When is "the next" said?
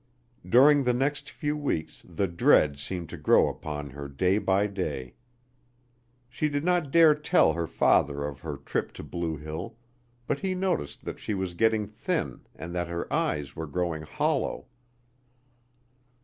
0.83-1.29